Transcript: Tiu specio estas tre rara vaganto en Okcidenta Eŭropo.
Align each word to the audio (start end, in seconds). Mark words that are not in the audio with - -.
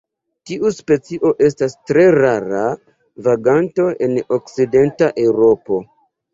Tiu 0.51 0.69
specio 0.77 1.31
estas 1.47 1.75
tre 1.91 2.07
rara 2.17 2.65
vaganto 3.29 3.89
en 4.09 4.19
Okcidenta 4.41 5.15
Eŭropo. 5.29 5.83